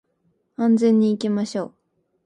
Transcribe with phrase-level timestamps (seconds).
[0.55, 1.73] 安全に行きましょう